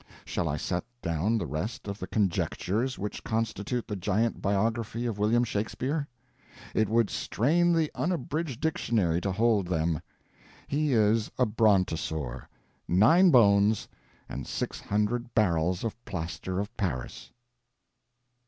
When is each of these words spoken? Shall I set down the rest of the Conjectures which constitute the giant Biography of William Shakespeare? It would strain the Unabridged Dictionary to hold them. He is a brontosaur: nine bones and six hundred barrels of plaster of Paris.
Shall 0.25 0.49
I 0.49 0.57
set 0.57 0.83
down 1.03 1.37
the 1.37 1.45
rest 1.45 1.87
of 1.87 1.99
the 1.99 2.07
Conjectures 2.07 2.97
which 2.97 3.23
constitute 3.23 3.87
the 3.87 3.95
giant 3.95 4.41
Biography 4.41 5.05
of 5.05 5.19
William 5.19 5.43
Shakespeare? 5.43 6.07
It 6.73 6.89
would 6.89 7.11
strain 7.11 7.71
the 7.71 7.91
Unabridged 7.93 8.59
Dictionary 8.61 9.21
to 9.21 9.31
hold 9.31 9.67
them. 9.67 10.01
He 10.65 10.93
is 10.93 11.29
a 11.37 11.45
brontosaur: 11.45 12.49
nine 12.87 13.29
bones 13.29 13.87
and 14.27 14.47
six 14.47 14.79
hundred 14.79 15.35
barrels 15.35 15.83
of 15.83 16.03
plaster 16.03 16.59
of 16.59 16.75
Paris. 16.77 17.29